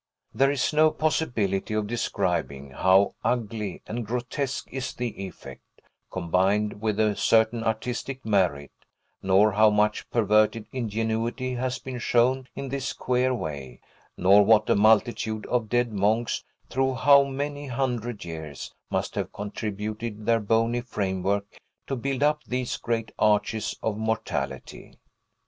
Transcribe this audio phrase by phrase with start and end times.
[0.33, 6.99] There is no possibility of describing how ugly and grotesque is the effect, combined with
[6.99, 8.71] a certain artistic merit,
[9.21, 13.79] nor how much perverted ingenuity has been shown in this queer way,
[14.17, 20.25] nor what a multitude of dead monks, through how many hundred years, must have contributed
[20.25, 21.45] their bony framework
[21.85, 24.97] to build up these great arches of mortality.